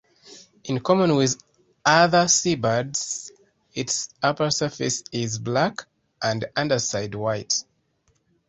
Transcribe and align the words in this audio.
In 0.63 0.79
common 0.79 1.15
with 1.15 1.39
other 1.85 2.27
seabirds, 2.27 3.31
its 3.75 4.09
upper 4.23 4.49
surface 4.49 5.03
is 5.11 5.37
black 5.37 5.85
and 6.23 6.43
underside 6.57 7.13
white. 7.13 7.63